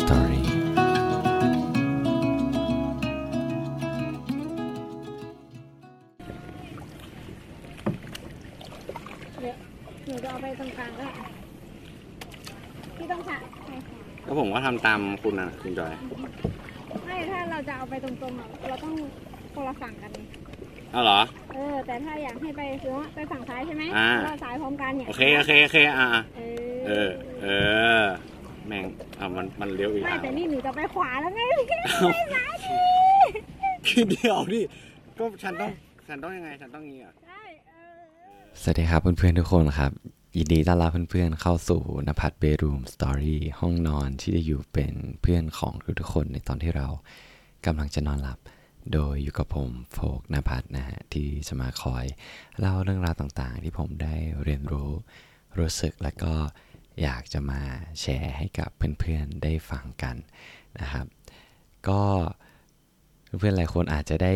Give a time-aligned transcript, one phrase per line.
[0.00, 0.42] Story
[9.40, 9.56] เดี๋ยว
[10.06, 11.14] หนูจะเอาไปตรงกลางก็ได้
[12.96, 13.36] พี่ต้องฉะ
[13.66, 15.92] ใช่ค่ะก็ผมก็ทำตามคุณนะคุณจอย
[17.04, 18.94] ไม่ถ้าเราจะเอาไปตรงๆอะเราต้อง
[19.54, 20.12] คนละฝั่งกัน
[20.92, 21.20] เอาเหรอ
[21.54, 26.06] เออ แต่ถ้าอยากให้ไปคือว่าไปฝั่งซ้ายใช่ไหมอ่า เราซ้ายพร้อมกันเนี่ยโอเค โอเค โอเค อ่า
[26.36, 26.40] เอ
[26.88, 27.10] เออ
[27.42, 27.46] เอ
[28.02, 28.04] อ
[28.68, 28.84] แม่ง
[29.20, 31.40] อะมันมันเลี้ยวอีกไม่อะแต่นี่หนูจะไปขวาแล้วไง
[33.86, 34.60] คือเดียวดิ
[35.18, 35.70] ก็ฉันต้อง
[36.08, 38.00] ฉันต้องยังไงฉันต้องงี้อะใช่เออ
[38.62, 39.92] สวัสดีครับเพื่อนๆทุกคนครับ
[40.36, 46.88] ยินดีต้อนรับเพื่อนๆเข้าสู่นภัทรเบรูมสตอรี่ห้องนอนที่จะอยู่เป็นเพื่อนของทุกๆคนในตอนที่เรา
[47.66, 48.38] กำลังจะนอนหลับ
[48.92, 52.04] โดยอยู่กับผมโฟกนภัทรนะฮะที่จะมาคอย
[52.60, 54.90] เล่าเรื่องราวต่างๆ ที่ผมได้เรียนรู้
[55.58, 56.34] รู้สึกและก็
[57.02, 57.60] อยากจะมา
[58.00, 60.16] แชร์ให้กับเพื่อนๆได้ฟังกัน
[60.80, 61.06] นะครับ
[61.88, 62.02] ก็
[63.38, 64.34] เพื่อนๆหลายคนอาจจะได้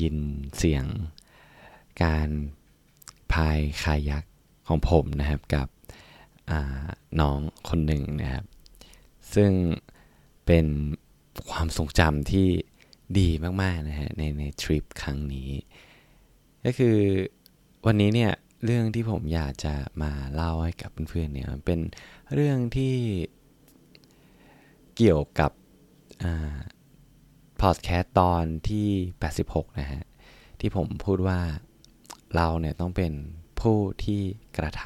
[0.00, 0.16] ยิน
[0.58, 0.84] เสียง
[2.02, 2.28] การ
[3.32, 4.24] พายคายัก
[4.68, 5.68] ของผมนะครับกับ
[7.20, 8.44] น้องคนหนึ่งนะครับ
[9.34, 9.50] ซึ่ง
[10.46, 10.66] เป็น
[11.50, 12.48] ความทรงจำที่
[13.18, 13.28] ดี
[13.62, 15.50] มากๆนะฮะในในทริปครั้งนี้
[16.64, 16.96] ก็คือ
[17.86, 18.32] วันนี้เนี่ย
[18.64, 21.80] เรื่องที่ผมอยากจะมาเล่าให้กับเพื่อนๆเนี่ยมันเป็น
[22.34, 22.96] เรื่องที่
[24.96, 25.50] เกี่ยวกับ
[27.62, 28.88] พอดแคสต์ตอนที่
[29.32, 30.04] 86 นะฮะ
[30.60, 31.40] ที่ผมพูดว่า
[32.36, 33.12] เราเนี่ยต้องเป็น
[33.60, 34.20] ผู้ที่
[34.58, 34.82] กระท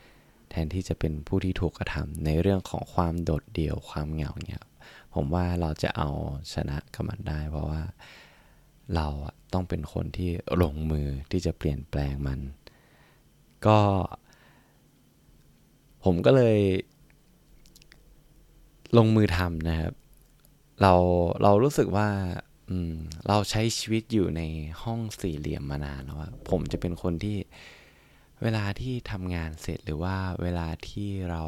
[0.00, 4.62] ำแทนที่จะเป็นผู้ที่ถูกกระทำในเรื่องของความโดดเดี่ยวความเหงาเนี่ย
[5.14, 6.10] ผมว่าเราจะเอา
[6.52, 7.82] ชนะกับมันได้ เพราะว่า
[8.96, 9.06] เรา
[9.52, 10.30] ต้องเป็นคนที่
[10.62, 12.40] ลงมือที่จะเปลี่ยนแปลงมัน
[13.66, 13.78] ก็
[16.04, 16.60] ผมก็เลย
[18.96, 19.92] ลงมือทำนะครับ
[20.82, 20.94] เรา
[21.42, 22.08] เรารู้สึกว่า
[23.28, 24.42] เราใช้ชีวิตอยู่ใน
[24.82, 26.16] ห้องสี่เหลี่ยมมานานแล้ว
[26.50, 27.36] ผมจะเป็นคนที่
[28.42, 31.42] เวลาที่ทำงานเสร็จหรือว่าเวลาที่เรา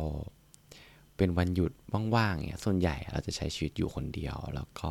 [1.17, 1.73] เป็นวันหยุด
[2.15, 4.91] ว่างๆเนี่ยส่วนใหญ่เราจะใช้ชีวิตอยู่คนเดียว แล้วก็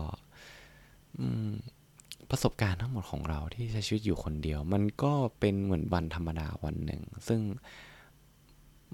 [1.17, 1.51] อืม
[2.29, 7.41] ประสบการณ์ทั้งหมดของเราที่ใช้ชีวิตอยู่คนเดียว มันก็เป็นเหมือนวันธรรมดาวันหนึ่ง ซึ่ง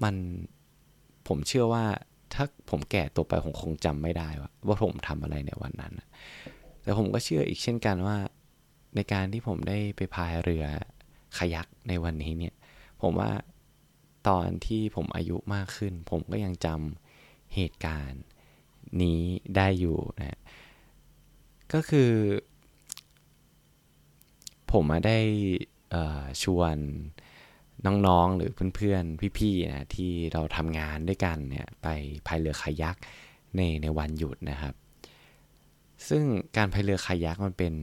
[0.02, 0.14] มัน
[1.28, 1.84] ผมเชื่อว่า
[2.34, 5.92] ถ้าผมแก่ตัวไปผมคงจำไม่ได้ว่าว่าผมทำอะไรในวันนั้น
[6.82, 8.16] แต่ผมก็เชื่ออีกเช่นกันว่า
[8.94, 10.64] ในการที่ผมได้ไปพายเรือ
[11.36, 12.54] คายักในวันนี้เนี่ย
[13.02, 13.32] ผมว่า
[14.28, 18.22] ตอนที่ผมอายุมากขึ้น ผมก็ยังจำเหตุการณ์
[19.02, 19.20] นี้
[19.56, 20.40] ได้อยู่นะ
[21.72, 22.10] ก็คือ
[24.76, 25.18] ผมมาได้
[26.42, 26.76] ชวน
[27.86, 31.88] น้องๆ หรือเพื่อนๆ พี่ๆ นะที่เราทำงานด้วยกันเนี่ยไป
[32.26, 32.96] พายเรือคายัก
[33.56, 34.74] ในในวันหยุดนะครับ
[36.08, 36.24] ซึ่ง
[36.56, 37.74] การพายเรือคายักมันเป็น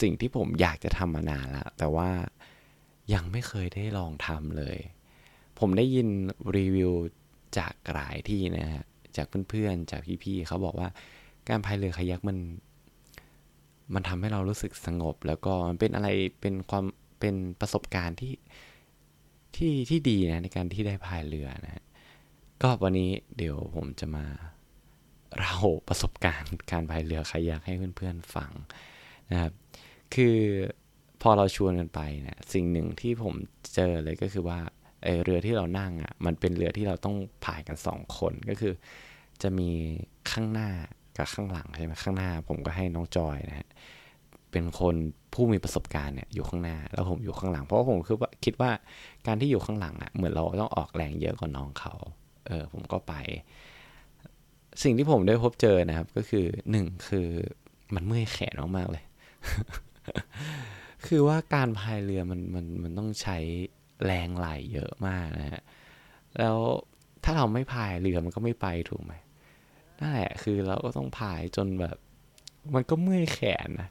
[0.00, 2.10] สิ่งที่ผมอยากจะทำมานานล้วแต่ว่า
[3.14, 4.78] ยังไม่เคยได้ลองทำเลย
[5.58, 6.08] ผมได้ยิน
[6.56, 6.92] รีวิว
[7.58, 8.84] จากหลายที่นะฮะ
[9.16, 10.88] จากเพื่อนๆ จากพี่ๆ เขาบอกว่า
[11.48, 12.38] การพายเรือคายักมัน
[13.94, 16.08] มันทำให้เรารู้สึกสงบ แล้วก็มันเป็นอะไร
[16.40, 16.84] เป็นความ
[17.20, 18.34] เป็นประสบการณ์ที่
[19.56, 21.84] ที่ที่ดีนะในการที่ได้พายเรือนะ
[22.62, 24.26] ก็วันนี้เดี๋ยวผมจะมา
[25.38, 25.56] เล่า
[25.88, 28.50] ประสบการณ์การพายเรือใคายักให้เพื่อนๆฟัง
[29.30, 29.52] นะครับ
[30.14, 30.36] คือ
[31.22, 33.34] พอเราชวนกันไปเนี่ยสิ่งหนึ่งที่ผม
[33.74, 34.60] เจอเลยก็คือว่า
[35.04, 38.74] เออเรือที่เรานั่งอะมันเป็นเรือที่เราต้องพายกันสองคนก็คือ
[39.42, 39.70] จะมี
[40.30, 40.70] ข้างหน้า
[41.18, 43.68] กับข้างหลังใช่ไหมข้างหน้า ผมก็ให้น้องจอยนะฮะ
[44.50, 44.94] เป็นคน
[45.34, 48.70] ผู้มีประสบการณ์เนี่ยอยู่ข้างหน้า แล้วผมอยู่ข้างหลัง เพราะผมคือว่าคิดว่า
[49.26, 51.94] การที่อยู่ข้างหลังอะเหมือนเราต้องออกแรงเยอะกว่าน้องเขา
[52.46, 53.14] เออผมก็ไป
[54.82, 57.28] สิ่งที่ผมได้พบเจอนะครับ ก็คือหนึ่งคือ
[57.94, 59.04] มันเมื่อยแขนมากๆเลย
[61.06, 63.38] คือว่าการพายเรือมันมันมันต้องใช้
[64.04, 65.62] แรงไหลเยอะมากนะฮะ
[66.38, 66.56] แล้ว
[67.24, 69.12] ถ้าเราไม่พายเรือมันก็ไม่ไปถูกไหม
[69.98, 71.96] นั่นแหละคือเราก็ต้องพายจนแบบ
[72.74, 73.88] มันก็เมื่อยแขนนะ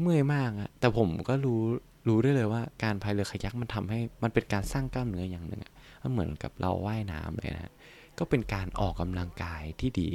[0.00, 1.60] เมื่อยมากอะแต่ผมก็รู้
[2.08, 5.72] รู้ได้เลยว่าการพายเรือคายักมันทำให้มันเป็นการสร้างกล้ามเนื้ออย่างหนึ่งอะ
[6.02, 7.72] มันเหมือนกับเราว่ายน้ำเลยนะ
[8.18, 10.10] ก็เป็นการออกกำลังกายที่ดี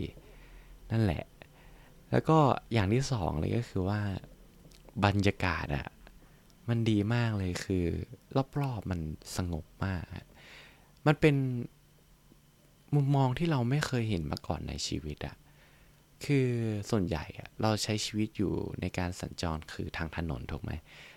[0.92, 1.24] นั่นแหละ
[2.12, 2.38] แล้วก็
[2.74, 4.00] อย่างที่สองเลยก็คือว่า
[5.06, 5.88] บรรยากาศอะ
[6.70, 7.86] มันดีมากเลยคือ
[8.60, 9.00] รอบๆมัน
[9.38, 10.04] สงบมาก
[11.06, 11.36] มันเป็น
[12.96, 15.36] มุมมองที่เราไม่เคยเห็นมาก่อนในชีวิตอะ
[16.26, 16.50] คือ
[16.90, 20.72] ส่วนใหญ่อะเราใช้ชีวิตอยู่ในการสัญจรคือทางถนนถูกไหม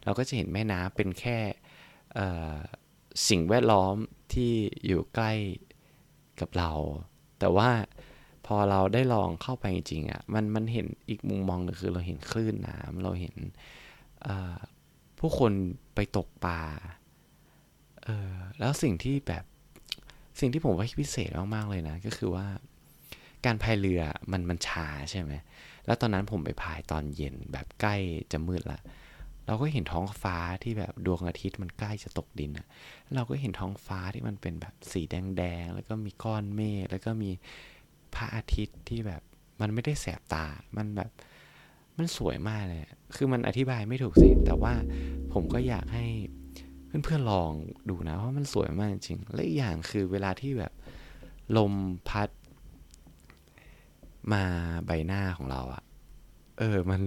[0.04, 1.38] เราก็จะเห็นแม่น้ำเป็นแค่
[3.28, 3.94] สิ่งแวดล้อม
[4.32, 4.52] ที่
[4.86, 5.32] อยู่ใกล้
[6.40, 6.70] กับเรา
[7.38, 7.70] แต่ว่า
[8.46, 13.36] พอเราได้ลองเข้าไปจริงๆอะมันมันเห็นอีกมุมมองหนึ่งคือเราเห็นคลื่นน้ำเราเห็น
[15.18, 15.52] ผู้คน
[15.94, 16.60] ไปตกปลา
[18.04, 19.44] เออแล้วสิ่งที่แบบ
[20.38, 22.46] สิ่งที่ผมว่าพิเศษมากๆเลยนะ ก็คือว่า
[23.46, 24.02] การพายเรือ
[24.32, 25.32] มันมันช้าใช่ไหม
[25.86, 27.96] แล้วตอนนั้นผมไปพายตอนเย็นแบบใกล้
[28.32, 28.80] จะมืดละ
[29.46, 32.66] เราก็เห็นท้องฟ้าที่แบบดวงอาทิตย์มันใกล้จะตกดินอะ
[33.14, 37.30] เราก็เห็นท้องฟ้าที่มันเป็นแบบสีแดงๆ แล้วก็มีก้อนเมฆ แล้วก็มี
[38.14, 39.22] พระอาทิตย์ที่แบบ
[39.60, 40.46] มันไม่ได้แสบตา
[40.76, 41.10] มันแบบ
[41.96, 42.82] มันสวยมากเลย
[43.16, 44.72] คือมันอธิบายไม่ถูกสิ แต่ว่า
[45.32, 46.06] ผมก็อยากให้
[46.88, 47.50] เพื่อนๆลอง
[47.88, 50.72] ดูนะเพราะมันสวยมากจริงและอีกอย่างคือเวลาที่แบบ
[51.56, 51.72] ลม
[52.08, 52.28] พัด
[54.32, 54.44] มา
[54.86, 55.82] ใบหน้าของเราอะ
[56.58, 57.00] เออมัน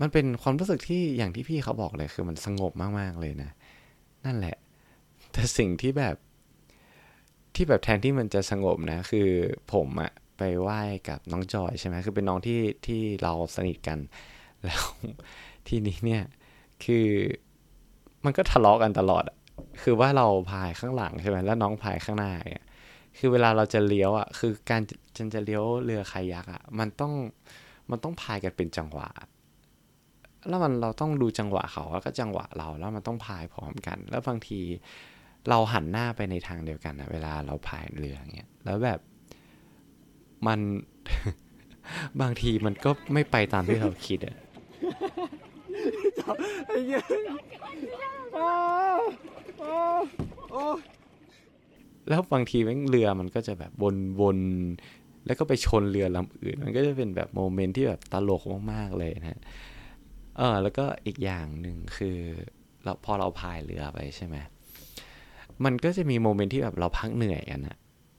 [0.00, 3.50] มันเป็นความรู้สึกที่อย่างที่พี่เขาบอกเลยคือมันสงบมากๆเลยนะ
[4.24, 4.56] นั่นแหละ
[5.32, 6.16] แต่สิ่งที่แบบ
[7.54, 9.28] ที่แบบแทนที่มันจะสงบนะ คือ
[9.72, 13.98] ผมอะไปไหว้กับน้องจอยใช่ไหมคือเป็นน้องที่ที่เราสนิทกัน
[14.64, 14.82] แล้ว
[15.68, 16.22] ทีนี้เนี่ย
[16.84, 17.06] คือ
[18.26, 19.24] มันก็ทะเลาะกันตลอด
[19.82, 22.64] คือว่าเราพายข้างหลังใช่ไหมแล้วน้องพายข้างหน้าเนี่ย
[23.18, 24.82] คือเวลาเราจะเลี้ยวอะคือการ
[25.16, 27.12] จะจะเลี้ยวเรือคายักอะมันต้อง
[27.90, 29.08] มันต้องพายกันเป็นจังหวะ
[30.48, 34.60] แล้วมันเราต้องดูจังหวะเขาแล้วก็จังหวะเราแล้วมันต้องพายพร้อมกัน แล้วบางที
[35.48, 39.00] เราหันหน้าไปในทางเดียวกันนะเวลาเราพายเรือเงี้ยแล้วแบบ
[40.46, 40.60] มัน
[42.20, 44.36] บางทีมันก็ไม่ไปตามที่เราคิดอะ
[46.66, 47.02] ไอ้เหี้ย
[52.08, 53.72] แล้วบางทีแม่งเรือมันก็จะแบบ
[54.20, 58.42] วนๆแล้วก็ไปชนเรือลำอื่น มันก็จะเป็นแบบโมเมนต์ที่แบบตลก
[58.72, 59.40] มากๆเลยนะ
[60.36, 62.16] เออแล้วก็อีกอย่างหนึ่งคือ
[62.84, 64.36] เราพอเราพายเรือไปใช่ไหม
[65.64, 67.76] มันก็จะมีโมเมนต์ที่แบบเราพักเหนื่อยกันอะ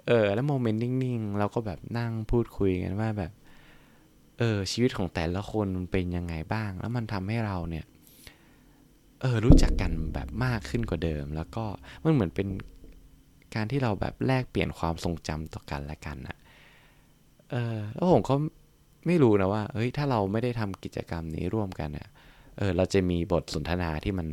[0.07, 3.31] เออ แล้วโมเมนต์นิ่งๆเราก็แบบนั่งพูดคุยกันว่าแบบ
[4.37, 7.85] เออชีวิตของแต่ละคนมันเป็นยังไงบ้าง แล้วมันทำให้เราเนี่ย
[9.21, 11.65] เออรู้จักกันแบบมากขึ้นกว่าเดิม แล้วก็
[12.03, 12.47] มันเหมือนเป็น
[13.55, 16.37] การที่เราแบบแลกเปลี่ยนความทรงจำต่อกันและกันอะ
[17.51, 18.35] เออแล้วผมก็
[19.07, 22.07] ไม่รู้นะว่าเฮ้ยถ้าเราไม่ได้ทำกิจกรรมนี้ร่วมกันอะ
[22.57, 24.27] เออเราจะมีบทสนทนาที่มัน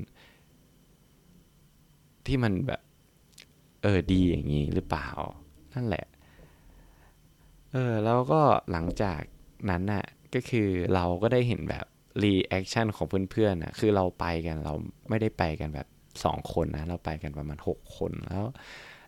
[2.27, 2.81] ที่มันแบบ
[3.83, 5.09] เออดีอย่างนี้หรือเปล่า
[5.75, 6.05] นั่นแหละ
[7.73, 8.41] เออแล้วก็
[8.73, 9.21] หลังจาก
[9.71, 11.87] นั้นน่ะก็คือเราก็ได้เห็นแบบ
[12.23, 14.75] reaction ของเพื่อนๆนะคือเราไปกันเรา
[15.09, 15.87] ไม่ได้ไปกันแบบ
[16.25, 18.45] สองคนนะ เราไปกันประมาณหกคนแล้ว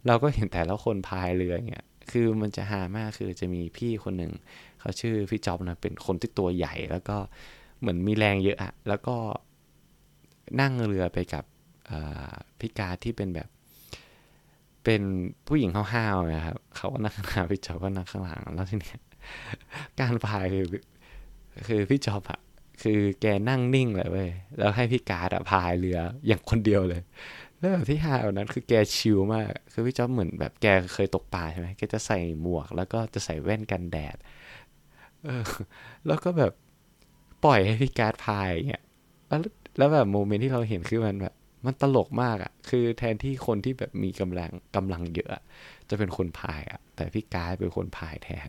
[0.06, 4.32] เราก็เห็นแต่ละคนพายเรือเนี่ยคือมันจะฮามากคือจะมีพี่คนหนึ่ง
[4.80, 7.16] เขาชื่อพี่จอบนะเป็นคนที่ตัวใหญ่แล้วก็
[7.80, 9.16] เหมือนมีแรงเยอะอะแล้วก็
[10.60, 11.44] นั่งเรือไปกับ
[12.58, 13.48] พี่กาที่เป็นแบบ
[14.84, 15.02] เป็น
[15.46, 19.00] ผู้หญิงห้าวๆนะครับเขาก็นั่งข้างหน้าพี่จอบก็นั่งข้างหลังแล้วทีเนี้ย
[20.00, 20.66] การพายคือ
[21.66, 22.40] คือพี่จอบอะ
[22.82, 27.02] คือแกนั่งนิ่งเลยเว้ยแล้วให้พี่กาดอะพายเรืออย่างคนเดียวเลย
[27.58, 34.16] แล้วแบบที่ฮาแบบนั้นคือแกชิลมาก คือพี่จอบเหมือนแบบแกเคยตกปลาใช่ไหมแกจะใส่หมวก แล้วก็จะใส่แว่นกันแดด
[35.24, 35.44] เออ
[36.06, 36.52] แล้วก็แบบ
[37.44, 38.84] ปล่อยให้พี่การ์ดพายอย่างเงี้ย
[39.28, 39.40] แล้ว
[39.78, 41.34] แล้วแบบ moment ที่เราเห็นคือมันแบบ
[41.66, 45.42] มันตลกมากอะ่ะ คือแทนที่คนที่แบบมีกำลังกำลังเยอะ
[45.90, 48.48] จะเป็นคนพายอะ่ะ แต่พี่การ์ดเป็นคนพายแทน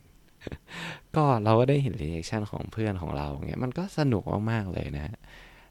[1.16, 5.16] ก็เราก็ได้เห็น reaction ของเพื่อนของเราเงี้ยมันก็สนุกมากๆเลยนะ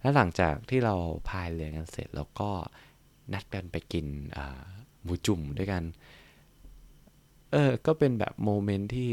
[0.01, 0.95] แล้วหลังจากที่เรา
[1.29, 2.51] พายเรือกันเสร็จแล้วก็
[3.33, 4.07] นัดกันไปกิน
[5.03, 5.83] หมูจุ่มด้วยกัน
[7.53, 9.11] เออ ก็เป็นแบบโมเมนต์ที่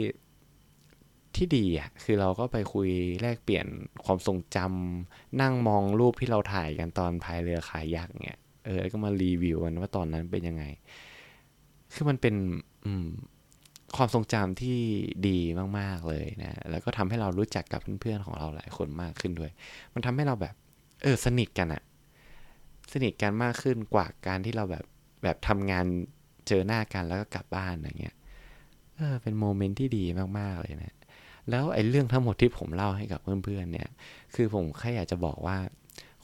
[1.35, 2.89] ที่ดีอะ คือเราก็ไปคุย
[3.21, 3.67] แลกเปลี่ยน
[4.05, 10.63] ความทรงจำนั่งมองรูปที่เราถ่ายกันตอนพายเรือขายยักษ์เนี่ย เออ ก็มารีวิวกันว่าตอนนั้นเป็นยังไง
[11.93, 12.35] คือมันเป็น
[13.95, 14.79] ความทรงจำที่
[15.27, 15.39] ดี
[15.79, 19.51] มากๆเลยนะ แล้วก็ทำให้เรารู้จักกับเพื่อนๆของเราหลายคนมากขึ้นด้วย
[19.93, 20.55] มันทำให้เราแบบ
[21.03, 21.83] เออ สนิทกันอะ
[22.93, 24.85] สนิทกันมากขึ้นกว่าการที่เราแบบ
[25.23, 25.85] แบบทำงาน
[26.47, 28.15] เจอหน้ากันแล้วก็กลับบ้านอะไรเงี้ย
[28.95, 30.03] เออ เป็นโมเมนต์ที่ดี
[30.39, 30.97] มากๆเลยนะ
[31.49, 33.89] แล้วไอ้เรื่องทั้งหมดที่ผมเล่าให้กับเพื่อนๆเนี่ย
[34.35, 35.57] คือผมแค่อยากจะบอกว่า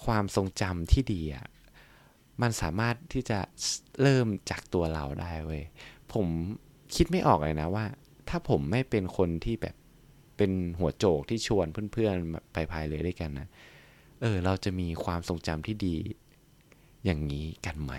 [0.05, 1.45] ความทรงจำที่ดีอะ
[2.41, 3.39] มันสามารถที่จะ
[4.01, 5.63] เริ่มจากตัวเราได้เว้ย
[6.13, 6.27] ผม
[6.95, 7.85] คิดไม่ออกเลยนะว่า
[8.29, 9.75] ถ้าผมไม่เป็นคนที่แบบ
[10.37, 13.47] เป็นหัวโจกที่ชวนเพื่อนๆไปพายเรือด้วยกันนะ
[14.21, 15.95] เออ เราจะมีความทรงจำที่ดี
[17.05, 17.93] อย่างนี้กันไหม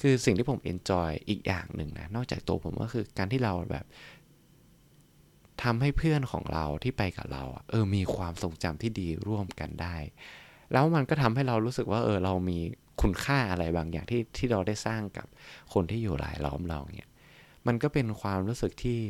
[0.00, 3.86] คือสิ่งที่ผมเอนจอยอีกอย่างหนึ่งนะ นอกจากตัวผมก็คือการที่เราแบบ
[5.62, 9.96] ทำให้เพื่อนของเราที่ไปกับเราเออ มีความทรงจำที่ดีร่วมกันได้
[10.72, 12.58] แล้วมันก็ทำให้เรารู้สึกว่า เออ เรามี
[13.02, 15.26] คุณค่าอะไรบางอย่างที่ที่เราได้สร้างกับ
[15.74, 17.08] คนที่อยู่หลายล้อมเราเนี่ย
[17.66, 19.00] มันก็เป็นความรู้สึกที่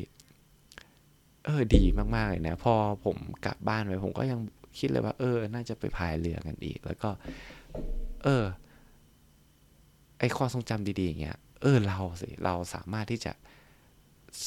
[1.44, 3.16] เออดีมากๆเลยนะ พอผม
[3.46, 4.38] กลับบ้านไปผมก็ยัง
[4.78, 7.10] คิดเลยว่า เออ น่าจะไปพายเรือกันอีก แล้วก็
[8.24, 8.44] เออ
[10.18, 13.32] ไอความทรงจำดีๆอย่างเงี้ย เออ เราสิ เราสามารถที่จะ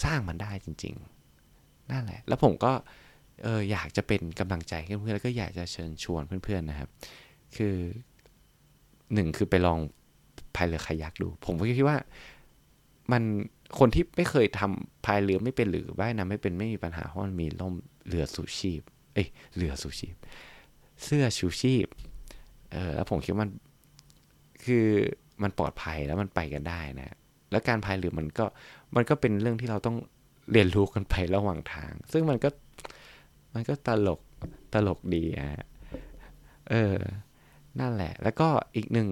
[0.04, 0.96] สร้างมันได้จริง
[1.44, 2.74] ๆ นั่นแหละ แล้วผมก็
[3.44, 6.90] เออ อยากจะเป็นกำลังใจเพื่อนๆ แล้วก็อยากจะเชิญชวนเพื่อนๆ นะครับ
[7.56, 7.76] คือ
[9.14, 9.80] หนึ่งคือไปลอง
[10.56, 11.98] พายเรือคายักดู ผมก็คิดว่า
[13.12, 13.24] มัน
[13.80, 17.74] คนที่ไม่เคยทำพายเรือไม่เป็นหรือว่ายน้ำไม่เป็นไม่มีปัญหาเพราะมันมีล่ม
[18.08, 18.82] เรือสูชีพ
[19.14, 20.16] เอ้ยเรือสูชีพ
[21.04, 21.88] เสื้อชูชีพ
[22.72, 23.52] เออแล้วผมคิดว่ามัน
[24.66, 24.86] คือ
[25.44, 27.16] มันปลอดภัยแล้วมันไปกันได้นะ
[27.52, 28.46] แล้วการพายเรือมันก็
[28.96, 29.98] มันก็เป็นเรื่องที่เราต้อง
[30.52, 32.50] เรียนรู้กันไประหว่างทาง ซึ่งมันก็
[33.54, 34.22] มันก็ตลก
[34.74, 35.66] ตลกดีอะ
[36.70, 36.98] เออ
[37.80, 39.10] นั่นแหละ แล้วก็อีกหนึ่ง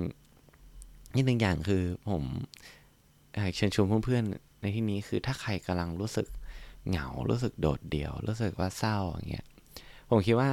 [1.15, 2.23] อีกหนึ่งอย่างคือผม
[3.55, 6.27] เชิญชวนเพื่อนๆในที่นี้คือถ้าใครกำลังรู้สึก
[6.87, 9.47] เหงา รู้สึกโดดเดี่ยว รู้สึกว่าเศร้าอย่างเงี้ย
[10.09, 10.51] ผมคิดว่า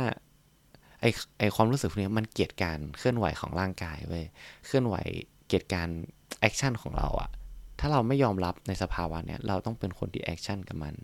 [1.00, 1.06] ไอ
[1.38, 4.24] ไอความรู้สึกพวกนี้มันเกลียดการเคลื่อนไหวของร่างกายเว้ย
[4.66, 4.96] เคลื่อนไหว
[5.46, 5.88] เกลียดการ
[6.40, 7.30] action ของเราอะ
[7.80, 10.94] ถ้าเราไม่ยอมรับในสภาวะเนี้ยเราต้องเป็นคนที่ action กับมัน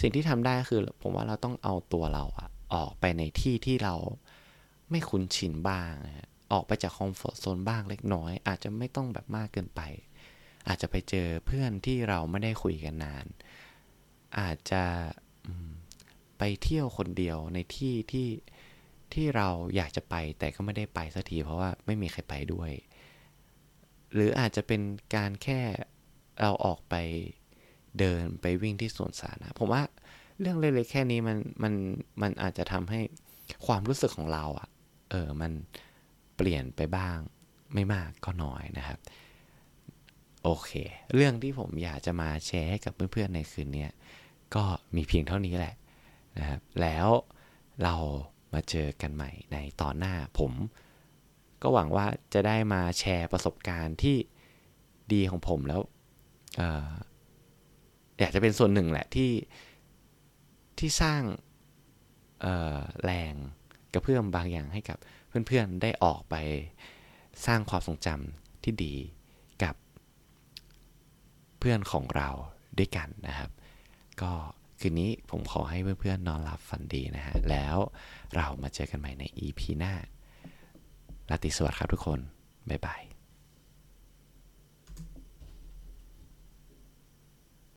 [0.00, 3.94] สิ่งที่ทำได้คือผมว่าเราต้องเอาตัวเราอะออกไปในที่ที่เรา
[4.90, 5.92] ไม่คุ้นชินบ้าง
[6.52, 9.80] ออกไปจากคอมฟอร์ทโซนบ้างเล็กน้อย อาจจะไม่ต้องแบบมากเกินไป
[10.68, 13.26] อาจจะไปเจอเพื่อนที่เราไม่ได้คุยกันนาน
[14.38, 14.84] อาจจะ
[16.38, 18.28] ไปเที่ยวคนเดียวในที่ที่
[19.12, 22.70] ที่เราอยากจะไปแต่ก็ไม่ได้ไปสักทีเพราะว่าไม่มีใครไปด้วย
[24.12, 24.80] หรืออาจจะเป็น
[25.16, 25.60] การแค่
[26.40, 26.94] เราออกไป
[27.98, 29.82] เดินไปวิ่งที่สวนสาธารณะผมว่า
[30.40, 31.74] เรื่องเล็กๆแค่นี้มันมัน
[32.22, 33.00] มันอาจจะทำให้
[33.66, 34.68] ความรู้สึกของเราอะ่ะ
[35.10, 35.52] เออมัน
[36.36, 37.16] เปลี่ยนไปบ้าง
[37.74, 38.98] ไม่มากก็น้อยนะครับ
[40.48, 40.72] โอเค
[41.14, 43.86] เรื่องที่ผมอยากจะมาแชร์ให้กับเพื่อนๆในคืนนี้
[44.54, 44.64] ก็
[44.96, 45.74] มีเพียงเท่านี้แหละ
[46.38, 47.08] นะครับ แล้ว
[47.82, 47.94] เรา
[48.52, 50.52] มาเจอกันใหม่ในตอนหน้าผม
[51.62, 54.16] ก็หวังว่าจะได้มาแชร์ประสบการณ์ที่
[55.12, 55.80] ดีของผมแล้ว
[56.60, 56.62] อ
[58.20, 59.30] อยากจะเป็นส่วนหนึ่งแหละที่
[60.78, 61.22] ที่สร้าง
[63.04, 63.34] แรง
[63.92, 64.98] กระเพื่อมบางอย่างให้กับ
[65.28, 66.34] เพื่อนๆได้ออกไป
[67.46, 68.94] สร้างความทรงจำที่ดี
[71.58, 72.28] เพื่อนของเรา
[72.78, 73.50] ด้วยกันนะครับ
[74.22, 74.32] ก็
[74.80, 77.76] คืนนี้ผมขอให้เพื่อนๆนอนหลับฝันดีนะฮะ แล้ว
[78.36, 79.94] เรามาเจอกันใหม่ใน EP หน้า
[81.30, 82.20] ลาติสวัสดีครับทุกคน
[82.70, 83.15] บ๊ายบาย